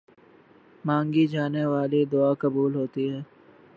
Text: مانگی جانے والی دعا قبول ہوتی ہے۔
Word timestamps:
مانگی 0.85 1.25
جانے 1.27 1.63
والی 1.65 2.01
دعا 2.05 2.31
قبول 2.33 2.71
ہوتی 2.75 3.05
ہے۔ 3.11 3.21